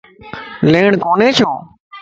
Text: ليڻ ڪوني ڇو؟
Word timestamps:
ليڻ 0.71 0.89
ڪوني 1.03 1.29
ڇو؟ 1.37 1.49